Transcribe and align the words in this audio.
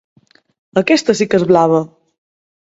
Aquesta 0.83 1.17
sí 1.21 1.29
que 1.33 1.41
és 1.43 1.47
blava! 1.53 1.85